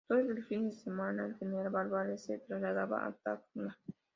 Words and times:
Todos 0.07 0.25
los 0.25 0.47
fines 0.47 0.77
de 0.77 0.81
semana 0.81 1.27
el 1.27 1.35
general 1.37 1.69
Bardales 1.69 2.23
se 2.25 2.39
trasladaba 2.39 3.05
a 3.05 3.11
Tacna. 3.11 3.77